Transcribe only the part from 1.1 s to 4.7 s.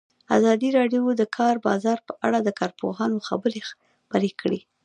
د د کار بازار په اړه د کارپوهانو خبرې خپرې کړي.